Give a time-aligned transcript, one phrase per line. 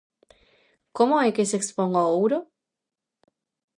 [0.97, 2.39] Como é que se expón o ouro?